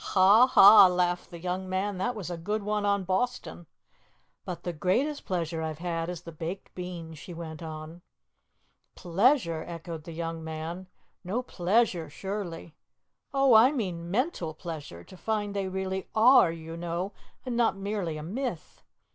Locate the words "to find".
15.03-15.55